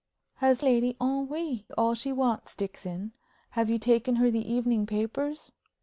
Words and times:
"Has 0.37 0.63
Lady 0.63 0.97
Henry 0.99 1.63
all 1.77 1.93
she 1.93 2.11
wants, 2.11 2.55
Dixon? 2.55 3.11
Have 3.51 3.69
you 3.69 3.77
taken 3.77 4.15
her 4.15 4.31
the 4.31 4.51
evening 4.51 4.87
papers?" 4.87 5.51